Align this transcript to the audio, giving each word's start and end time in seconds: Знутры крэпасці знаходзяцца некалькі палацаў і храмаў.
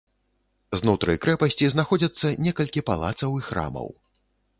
Знутры 0.79 1.13
крэпасці 1.25 1.69
знаходзяцца 1.73 2.31
некалькі 2.47 2.83
палацаў 2.89 3.37
і 3.41 3.45
храмаў. 3.49 3.87